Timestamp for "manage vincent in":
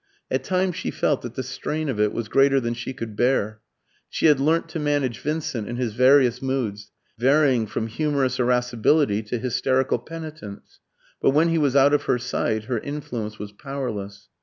4.79-5.75